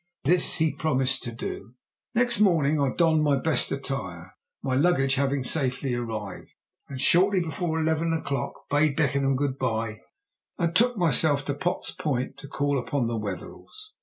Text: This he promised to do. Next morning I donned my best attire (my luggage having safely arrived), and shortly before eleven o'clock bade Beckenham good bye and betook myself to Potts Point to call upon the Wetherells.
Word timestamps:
This 0.23 0.55
he 0.55 0.73
promised 0.73 1.21
to 1.25 1.31
do. 1.31 1.75
Next 2.15 2.39
morning 2.39 2.81
I 2.81 2.89
donned 2.97 3.21
my 3.23 3.35
best 3.35 3.71
attire 3.71 4.33
(my 4.63 4.73
luggage 4.73 5.13
having 5.13 5.43
safely 5.43 5.93
arrived), 5.93 6.55
and 6.89 6.99
shortly 6.99 7.39
before 7.39 7.79
eleven 7.79 8.11
o'clock 8.11 8.67
bade 8.67 8.95
Beckenham 8.95 9.35
good 9.35 9.59
bye 9.59 9.99
and 10.57 10.73
betook 10.73 10.97
myself 10.97 11.45
to 11.45 11.53
Potts 11.53 11.91
Point 11.91 12.35
to 12.37 12.47
call 12.47 12.79
upon 12.79 13.05
the 13.05 13.15
Wetherells. 13.15 13.93